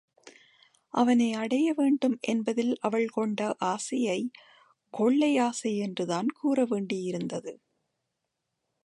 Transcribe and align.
அவனை 0.93 1.33
அடைய 1.33 1.73
வேண்டும் 1.73 2.15
என்பதில் 2.21 2.77
அவள் 2.79 3.07
கொண்ட 3.07 3.55
ஆசையைக் 3.65 4.31
கொள்ளை 4.93 5.37
ஆசை 5.37 5.77
என்றுதான் 5.77 6.29
கூறவேண்டி 6.43 6.99
இருந்தது. 7.03 7.53